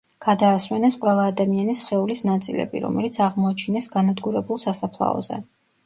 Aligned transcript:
გადაასვენეს 0.25 0.97
ყველა 1.03 1.25
ადამიანის 1.33 1.83
სხეულის 1.85 2.25
ნაწილები, 2.31 2.83
რომელიც 2.89 3.23
აღმოაჩინეს 3.29 3.95
განადგურებულ 3.99 4.65
სასაფლაოზე. 4.69 5.45